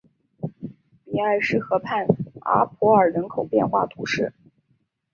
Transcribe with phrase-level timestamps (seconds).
[1.05, 2.07] 比埃什河畔
[2.39, 4.33] 阿普尔人口变化图示